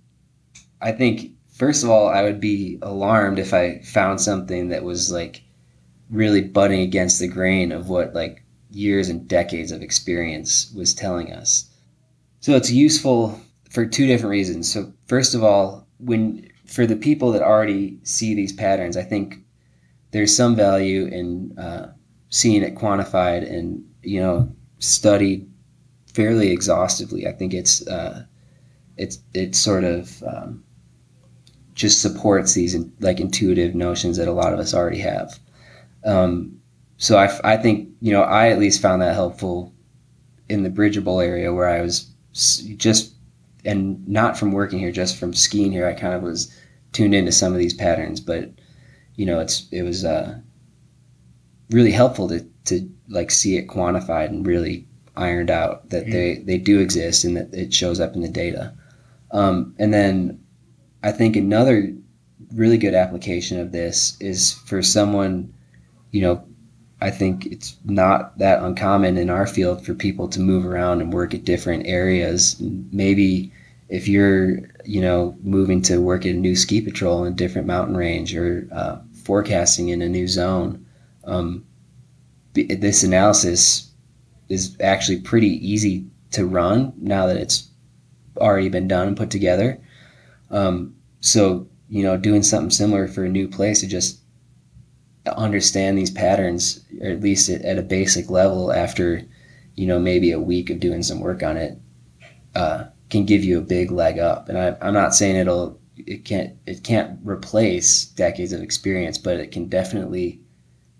[0.80, 5.12] I think first of all, I would be alarmed if I found something that was
[5.12, 5.42] like
[6.08, 8.39] really butting against the grain of what like
[8.70, 11.68] years and decades of experience was telling us.
[12.40, 14.72] So it's useful for two different reasons.
[14.72, 19.38] So first of all, when for the people that already see these patterns, I think
[20.12, 21.92] there's some value in uh,
[22.30, 25.50] seeing it quantified and you know studied
[26.14, 27.26] fairly exhaustively.
[27.26, 28.24] I think it's uh,
[28.96, 30.64] it's it sort of um,
[31.74, 35.38] just supports these like intuitive notions that a lot of us already have.
[36.04, 36.59] Um,
[37.00, 39.74] so I, I think you know I at least found that helpful
[40.50, 42.12] in the Bridger Bowl area where I was
[42.76, 43.14] just
[43.64, 45.86] and not from working here, just from skiing here.
[45.86, 46.54] I kind of was
[46.92, 48.50] tuned into some of these patterns, but
[49.16, 50.38] you know, it's it was uh,
[51.70, 54.86] really helpful to to like see it quantified and really
[55.16, 56.12] ironed out that mm-hmm.
[56.12, 58.74] they they do exist and that it shows up in the data.
[59.30, 60.44] Um, and then
[61.02, 61.94] I think another
[62.54, 65.54] really good application of this is for someone,
[66.10, 66.44] you know,
[67.00, 71.12] I think it's not that uncommon in our field for people to move around and
[71.12, 72.56] work at different areas.
[72.60, 73.52] Maybe
[73.90, 77.66] if you're you know moving to work at a new ski patrol in a different
[77.66, 80.84] mountain range or uh, forecasting in a new zone
[81.24, 81.66] um,
[82.54, 83.90] this analysis
[84.48, 87.68] is actually pretty easy to run now that it's
[88.38, 89.78] already been done and put together
[90.50, 94.19] um, so you know doing something similar for a new place to just
[95.26, 99.22] understand these patterns or at least at, a basic level after
[99.74, 101.78] you know maybe a week of doing some work on it
[102.54, 104.48] uh, can give you a big leg up.
[104.48, 109.38] And I, am not saying it'll it can't it can't replace decades of experience, but
[109.38, 110.40] it can definitely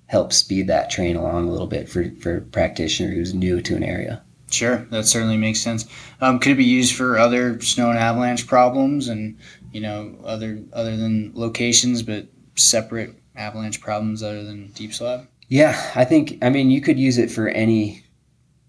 [0.06, 3.76] help speed that train along a little bit for for a practitioner who's new to
[3.76, 4.22] an area.
[4.50, 5.86] Sure, that certainly makes sense.
[6.20, 9.38] Um, could it be used for other snow and avalanche problems, and
[9.72, 15.26] you know, other other than locations, but separate avalanche problems other than deep slab?
[15.48, 18.04] Yeah, I think I mean you could use it for any.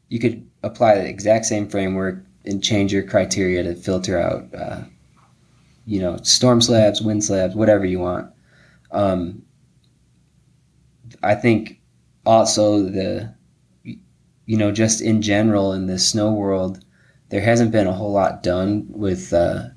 [0.09, 4.81] You could apply the exact same framework and change your criteria to filter out, uh,
[5.85, 8.31] you know, storm slabs, wind slabs, whatever you want.
[8.91, 9.43] Um,
[11.23, 11.79] I think
[12.25, 13.33] also the,
[13.83, 16.83] you know, just in general in the snow world,
[17.29, 19.69] there hasn't been a whole lot done with uh,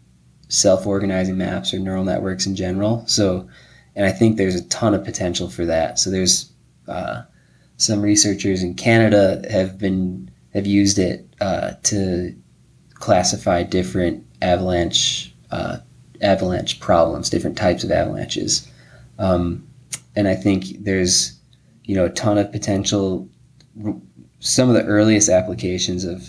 [0.49, 3.05] self-organizing maps or neural networks in general.
[3.07, 3.49] So,
[3.97, 5.99] and I think there's a ton of potential for that.
[5.99, 6.51] So there's
[6.89, 7.23] uh,
[7.77, 12.35] some researchers in Canada have been have used it uh, to
[12.95, 15.79] classify different avalanche uh,
[16.21, 18.69] avalanche problems, different types of avalanches.
[19.19, 19.67] Um,
[20.17, 21.39] and I think there's
[21.85, 23.29] you know a ton of potential.
[24.41, 26.29] Some of the earliest applications of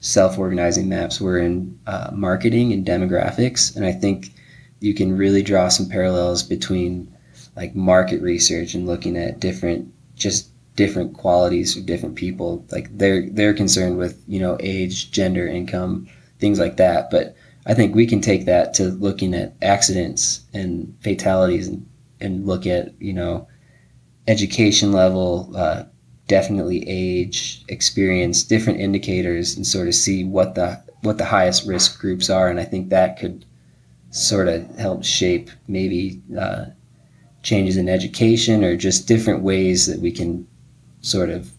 [0.00, 4.32] self-organizing maps were in uh, marketing and demographics, and I think
[4.80, 7.12] you can really draw some parallels between
[7.56, 12.64] like market research and looking at different just different qualities of different people.
[12.70, 16.08] Like they're they're concerned with you know age gender income
[16.38, 17.10] things like that.
[17.10, 17.34] But
[17.68, 21.84] i think we can take that to looking at accidents and fatalities and,
[22.20, 23.48] and look at you know
[24.28, 25.84] education level uh,
[26.28, 32.00] definitely age experience different indicators and sort of see what the what the highest risk
[32.00, 32.48] groups are.
[32.48, 33.44] And i think that could
[34.16, 36.66] sort of help shape maybe uh,
[37.42, 40.46] changes in education or just different ways that we can
[41.00, 41.50] sort of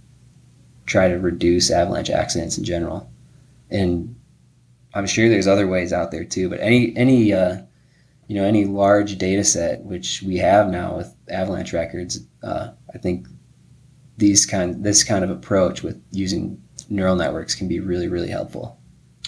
[0.86, 3.10] try to reduce avalanche accidents in general
[3.70, 4.16] and
[4.93, 7.58] i'm sure there's other ways out there too but any any uh,
[8.28, 12.97] you know any large data set which we have now with avalanche records uh, i
[12.97, 13.28] think
[14.18, 18.76] these kind this kind of approach with using neural networks can be really really helpful.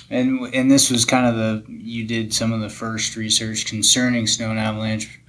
[0.10, 4.28] And and this was kind of the you did some of the first research concerning
[4.28, 5.20] snow and avalanche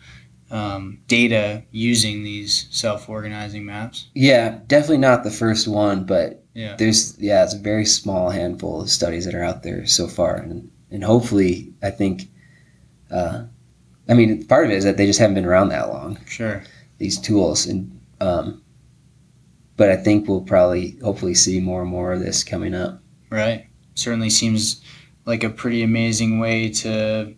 [0.51, 4.09] um, data using these self-organizing maps.
[4.15, 6.77] Yeah, definitely not the first one, but yeah.
[6.77, 10.37] there's yeah, it's a very small handful of studies that are out there so far,
[10.37, 12.29] and and hopefully, I think,
[13.11, 13.45] uh,
[14.09, 16.19] I mean, part of it is that they just haven't been around that long.
[16.27, 16.63] Sure.
[16.99, 18.63] These tools, and um,
[19.77, 23.01] but I think we'll probably hopefully see more and more of this coming up.
[23.31, 23.67] Right.
[24.01, 24.81] Certainly seems
[25.27, 27.35] like a pretty amazing way to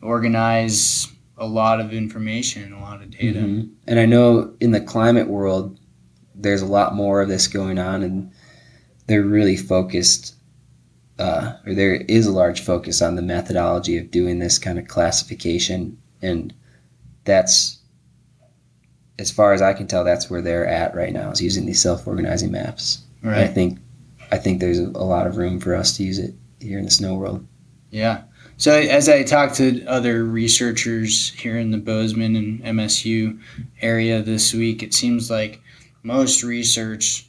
[0.00, 3.40] organize a lot of information, and a lot of data.
[3.40, 3.72] Mm-hmm.
[3.88, 5.78] And I know in the climate world,
[6.34, 8.30] there's a lot more of this going on, and
[9.06, 10.36] they're really focused,
[11.18, 14.86] uh, or there is a large focus on the methodology of doing this kind of
[14.86, 16.54] classification, and
[17.24, 17.80] that's
[19.18, 21.80] as far as I can tell, that's where they're at right now is using these
[21.80, 23.02] self-organizing maps.
[23.22, 23.38] Right.
[23.38, 23.78] I think
[24.34, 26.90] I think there's a lot of room for us to use it here in the
[26.90, 27.46] snow world.
[27.90, 28.22] Yeah.
[28.56, 33.38] So as I talked to other researchers here in the Bozeman and MSU
[33.80, 35.60] area this week, it seems like
[36.02, 37.26] most research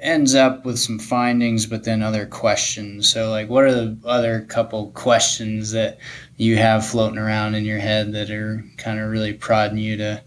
[0.00, 3.08] ends up with some findings, but then other questions.
[3.08, 5.98] So, like, what are the other couple questions that
[6.36, 10.22] you have floating around in your head that are kind of really prodding you to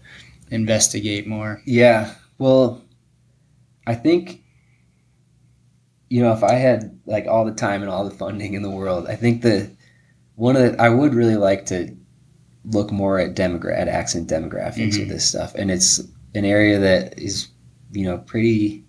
[0.50, 1.60] investigate more.
[1.66, 2.14] Yeah.
[2.38, 2.82] Well,
[3.86, 4.42] I think
[6.08, 8.70] you know if I had like all the time and all the funding in the
[8.70, 9.70] world, I think that
[10.36, 11.94] one of the I would really like to
[12.64, 15.00] look more at demogra- at accident demographics mm-hmm.
[15.00, 16.00] with this stuff, and it's
[16.34, 17.48] an area that is
[17.92, 18.84] you know pretty.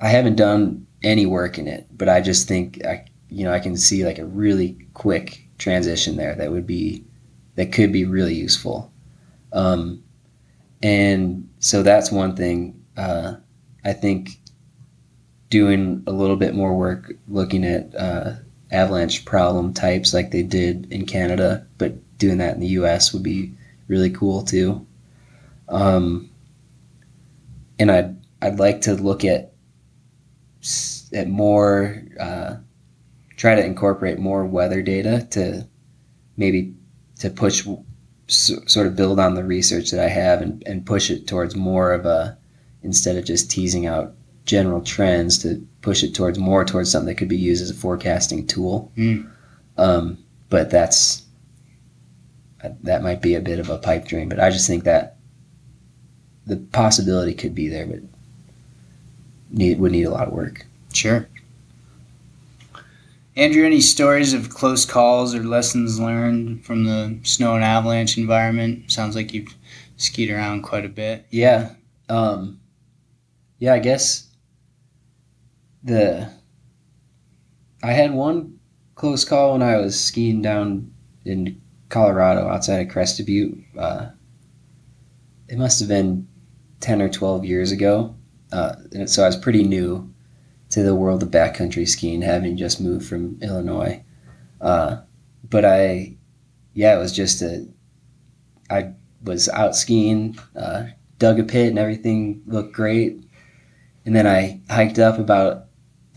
[0.00, 3.60] I haven't done any work in it, but I just think I you know I
[3.60, 7.04] can see like a really quick transition there that would be
[7.56, 8.92] that could be really useful.
[9.52, 10.04] Um,
[10.82, 12.84] and so that's one thing.
[12.96, 13.34] Uh,
[13.84, 14.38] I think
[15.50, 18.34] doing a little bit more work looking at uh,
[18.70, 23.12] avalanche problem types like they did in Canada, but doing that in the U.S.
[23.12, 23.52] would be
[23.86, 24.86] really cool too.
[25.68, 26.30] Um,
[27.78, 29.52] and I'd I'd like to look at
[31.12, 32.56] at more uh,
[33.36, 35.66] try to incorporate more weather data to
[36.36, 36.74] maybe
[37.20, 37.66] to push
[38.26, 41.56] so, sort of build on the research that I have and, and push it towards
[41.56, 42.36] more of a
[42.82, 44.14] instead of just teasing out
[44.48, 47.74] general trends to push it towards more towards something that could be used as a
[47.74, 48.90] forecasting tool.
[48.96, 49.30] Mm.
[49.76, 50.18] Um,
[50.48, 51.22] but that's
[52.82, 55.16] that might be a bit of a pipe dream, but I just think that
[56.46, 58.00] the possibility could be there, but
[59.50, 60.66] need would need a lot of work.
[60.94, 61.28] Sure.
[63.36, 68.90] Andrew, any stories of close calls or lessons learned from the snow and avalanche environment?
[68.90, 69.54] Sounds like you've
[69.98, 71.26] skied around quite a bit.
[71.30, 71.74] Yeah.
[72.08, 72.58] Um,
[73.58, 74.27] yeah, I guess
[75.82, 76.30] the
[77.82, 78.58] I had one
[78.94, 80.92] close call when I was skiing down
[81.24, 83.58] in Colorado outside of Crested Butte.
[83.78, 84.10] Uh,
[85.48, 86.28] it must have been
[86.80, 88.16] 10 or 12 years ago.
[88.52, 88.74] Uh,
[89.06, 90.12] so I was pretty new
[90.70, 94.02] to the world of backcountry skiing, having just moved from Illinois.
[94.60, 94.98] Uh,
[95.48, 96.16] but I,
[96.74, 97.66] yeah, it was just a,
[98.68, 100.86] I was out skiing, uh,
[101.18, 103.24] dug a pit, and everything looked great.
[104.04, 105.67] And then I hiked up about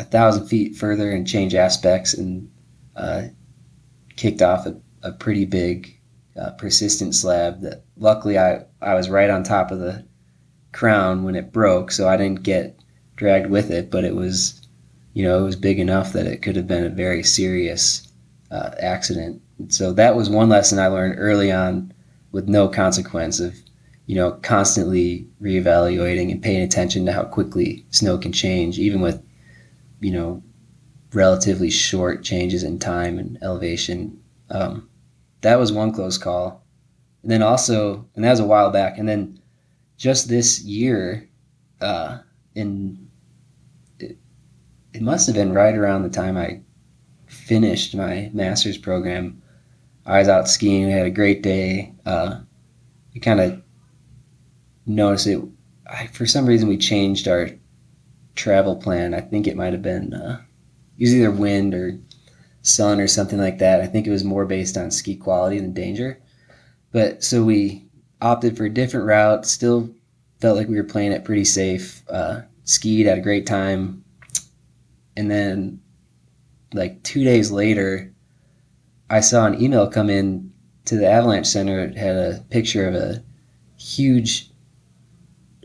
[0.01, 2.51] a thousand feet further and change aspects and
[2.95, 3.23] uh,
[4.15, 5.97] kicked off a, a pretty big
[6.39, 10.05] uh, persistent slab that luckily I, I was right on top of the
[10.71, 12.79] crown when it broke, so I didn't get
[13.15, 14.67] dragged with it, but it was,
[15.13, 18.11] you know, it was big enough that it could have been a very serious
[18.49, 19.41] uh, accident.
[19.67, 21.93] So that was one lesson I learned early on
[22.31, 23.55] with no consequence of,
[24.07, 29.21] you know, constantly reevaluating and paying attention to how quickly snow can change, even with,
[30.01, 30.43] you know,
[31.13, 34.21] relatively short changes in time and elevation.
[34.49, 34.89] Um,
[35.41, 36.63] that was one close call.
[37.23, 38.97] And then also, and that was a while back.
[38.97, 39.39] And then
[39.97, 41.29] just this year,
[41.79, 42.19] uh,
[42.55, 43.07] in
[43.99, 44.17] it,
[44.93, 46.61] it must have been right around the time I
[47.27, 49.41] finished my master's program.
[50.05, 50.87] I was out skiing.
[50.87, 51.93] We had a great day.
[52.05, 52.39] Uh,
[53.13, 53.61] we kind of
[54.85, 55.41] noticed it.
[55.87, 57.49] I, for some reason, we changed our
[58.35, 59.13] travel plan.
[59.13, 60.41] I think it might have been uh,
[60.97, 61.99] it was either wind or
[62.61, 63.81] sun or something like that.
[63.81, 66.21] I think it was more based on ski quality than danger.
[66.91, 67.85] But so we
[68.21, 69.45] opted for a different route.
[69.45, 69.89] Still
[70.39, 72.03] felt like we were playing it pretty safe.
[72.09, 74.03] Uh, skied, had a great time,
[75.15, 75.81] and then
[76.73, 78.13] like two days later,
[79.09, 80.51] I saw an email come in
[80.85, 81.79] to the Avalanche Center.
[81.79, 83.23] It had a picture of a
[83.77, 84.50] huge,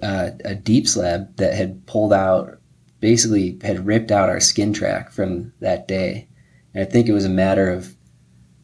[0.03, 2.59] uh, a deep slab that had pulled out,
[3.01, 6.29] basically had ripped out our skin track from that day.
[6.75, 7.95] And I think it was a matter of,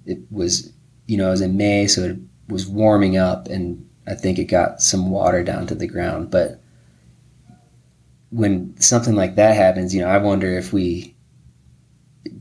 [0.04, 0.72] it was,
[1.06, 2.18] you know, it was in May, so it
[2.48, 6.30] was warming up, and I think it got some water down to the ground.
[6.30, 6.60] But
[8.30, 11.14] when something like that happens, you know, I wonder if we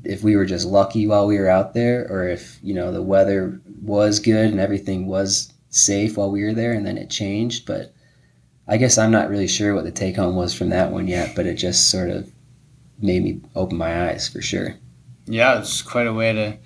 [0.03, 3.01] if we were just lucky while we were out there or if, you know, the
[3.01, 7.65] weather was good and everything was safe while we were there and then it changed,
[7.65, 7.93] but
[8.71, 11.35] I guess I'm not really sure what the take home was from that one yet,
[11.35, 12.31] but it just sort of
[13.01, 14.75] made me open my eyes for sure.
[15.25, 16.57] Yeah, it's quite a way to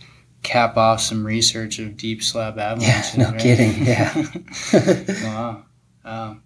[0.43, 3.17] cap off some research of deep slab avalanches.
[3.17, 3.41] Yeah, no right?
[3.41, 3.85] kidding.
[3.85, 5.23] Yeah.
[5.23, 5.65] wow.
[6.03, 6.43] Um,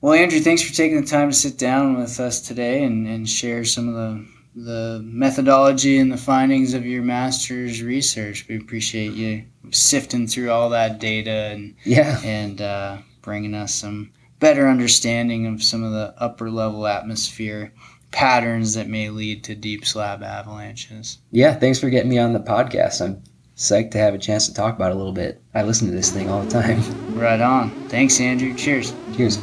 [0.00, 3.28] well, Andrew, thanks for taking the time to sit down with us today and, and
[3.28, 8.48] share some of the the methodology and the findings of your master's research.
[8.48, 14.12] We appreciate you sifting through all that data and yeah, and uh, bringing us some
[14.40, 17.72] better understanding of some of the upper level atmosphere
[18.10, 21.18] patterns that may lead to deep slab avalanches.
[21.30, 23.00] Yeah, thanks for getting me on the podcast.
[23.04, 23.22] I'm
[23.56, 25.40] psyched to have a chance to talk about it a little bit.
[25.54, 26.82] I listen to this thing all the time.
[27.20, 27.70] Right on.
[27.90, 28.54] Thanks, Andrew.
[28.54, 28.94] Cheers.
[29.14, 29.36] Cheers.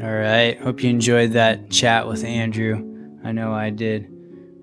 [0.00, 0.56] All right.
[0.62, 2.76] Hope you enjoyed that chat with Andrew.
[3.24, 4.08] I know I did.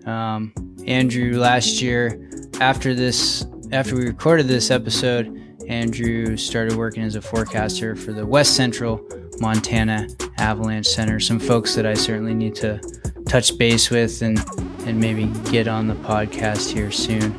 [0.05, 0.53] Um,
[0.87, 2.29] Andrew, last year,
[2.61, 8.25] after this, after we recorded this episode, Andrew started working as a forecaster for the
[8.25, 9.05] West Central
[9.39, 10.07] Montana
[10.37, 11.19] Avalanche Center.
[11.19, 12.79] Some folks that I certainly need to
[13.27, 14.39] touch base with and,
[14.85, 17.35] and maybe get on the podcast here soon.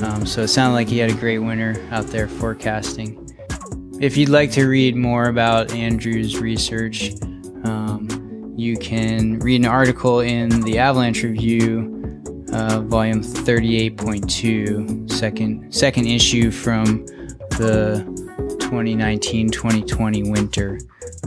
[0.00, 3.24] Um, so it sounded like he had a great winter out there forecasting.
[4.00, 7.12] If you'd like to read more about Andrew's research,
[7.64, 12.22] um, you can read an article in the Avalanche Review,
[12.52, 17.04] uh, volume 38.2, second, second issue from
[17.58, 18.04] the
[18.60, 20.78] 2019-2020 winter.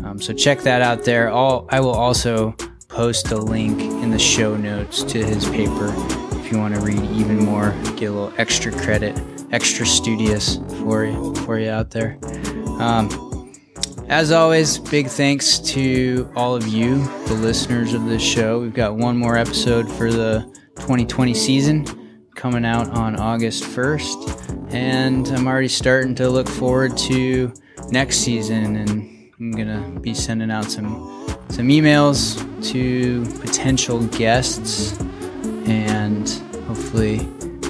[0.03, 1.29] Um, so check that out there.
[1.31, 2.55] I'll, I will also
[2.87, 5.93] post a link in the show notes to his paper
[6.39, 9.19] if you want to read even more, get a little extra credit,
[9.51, 12.17] extra studious for you for you out there.
[12.79, 13.53] Um,
[14.07, 18.59] as always, big thanks to all of you, the listeners of this show.
[18.59, 20.41] We've got one more episode for the
[20.75, 22.00] 2020 season
[22.41, 24.73] coming out on August 1st.
[24.73, 27.53] And I'm already starting to look forward to
[27.91, 34.99] next season and I'm gonna be sending out some some emails to potential guests
[35.67, 36.27] and
[36.65, 37.17] hopefully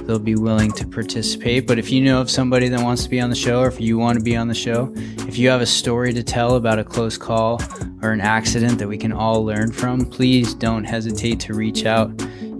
[0.06, 1.68] they'll be willing to participate.
[1.68, 3.82] But if you know of somebody that wants to be on the show or if
[3.82, 4.94] you want to be on the show,
[5.28, 7.62] if you have a story to tell about a close call
[8.02, 12.10] or an accident that we can all learn from, please don't hesitate to reach out.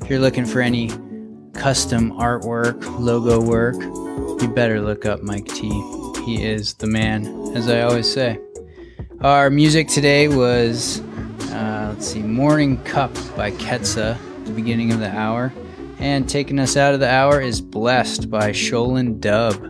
[0.00, 0.88] If you're looking for any
[1.58, 3.74] custom artwork, logo work,
[4.40, 5.68] you better look up Mike T.
[6.24, 8.38] He is the man, as I always say.
[9.22, 11.00] Our music today was,
[11.50, 15.52] uh, let's see, Morning Cup by Ketsa at the beginning of the hour.
[15.98, 19.60] And taking us out of the hour is Blessed by Shaolin Dub.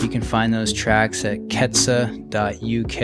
[0.00, 3.02] You can find those tracks at ketsa.uk.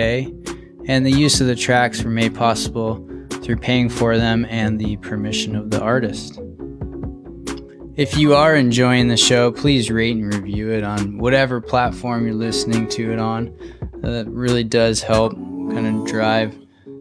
[0.86, 3.04] And the use of the tracks were made possible
[3.42, 6.40] through paying for them and the permission of the artist.
[7.98, 12.32] If you are enjoying the show, please rate and review it on whatever platform you're
[12.32, 13.48] listening to it on.
[14.04, 16.56] Uh, that really does help kind of drive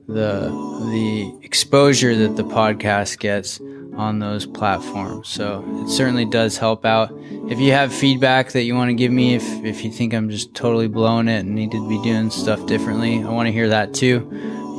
[0.08, 0.50] the
[0.90, 3.62] the exposure that the podcast gets
[3.96, 5.30] on those platforms.
[5.30, 7.12] So it certainly does help out.
[7.48, 10.32] If you have feedback that you want to give me, if if you think I'm
[10.32, 13.70] just totally blowing it and need to be doing stuff differently, I want to hear
[13.70, 14.28] that too.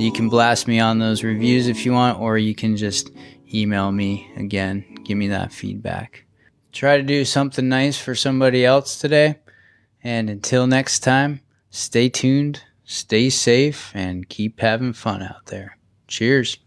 [0.01, 3.13] You can blast me on those reviews if you want, or you can just
[3.55, 6.27] email me again give me that feedback.
[6.71, 9.37] Try to do something nice for somebody else today.
[10.05, 11.41] And until next time,
[11.71, 15.79] stay tuned, stay safe, and keep having fun out there.
[16.09, 16.59] Cheers.